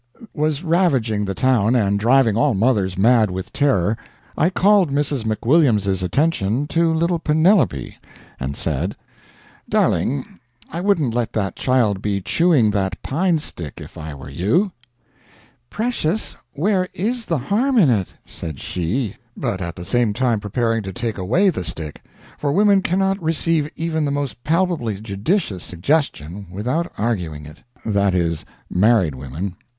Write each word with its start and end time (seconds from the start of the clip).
]was 0.33 0.63
ravaging 0.63 1.25
the 1.25 1.35
town 1.35 1.75
and 1.75 1.99
driving 1.99 2.35
all 2.35 2.55
mothers 2.55 2.97
mad 2.97 3.29
with 3.29 3.53
terror, 3.53 3.95
I 4.35 4.49
called 4.49 4.89
Mrs. 4.89 5.25
McWilliams's 5.25 6.01
attention 6.01 6.65
to 6.69 6.91
little 6.91 7.19
Penelope, 7.19 7.99
and 8.39 8.57
said: 8.57 8.95
"Darling, 9.69 10.39
I 10.71 10.81
wouldn't 10.81 11.13
let 11.13 11.33
that 11.33 11.55
child 11.55 12.01
be 12.01 12.19
chewing 12.19 12.71
that 12.71 12.99
pine 13.03 13.37
stick 13.37 13.79
if 13.79 13.95
I 13.95 14.15
were 14.15 14.27
you." 14.31 14.71
"Precious, 15.69 16.35
where 16.53 16.89
is 16.95 17.25
the 17.27 17.37
harm 17.37 17.77
in 17.77 17.91
it?" 17.91 18.07
said 18.25 18.59
she, 18.59 19.17
but 19.37 19.61
at 19.61 19.75
the 19.75 19.85
same 19.85 20.13
time 20.13 20.39
preparing 20.39 20.81
to 20.81 20.91
take 20.91 21.19
away 21.19 21.51
the 21.51 21.63
stick 21.63 22.03
for 22.39 22.51
women 22.51 22.81
cannot 22.81 23.21
receive 23.21 23.69
even 23.75 24.05
the 24.05 24.09
most 24.09 24.43
palpably 24.43 24.99
judicious 24.99 25.63
suggestion 25.63 26.47
without 26.51 26.91
arguing 26.97 27.45
it; 27.45 27.59
that 27.85 28.15
is, 28.15 28.43
married 28.67 29.13
women. 29.13 29.55